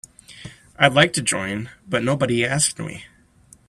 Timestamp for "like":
0.95-1.13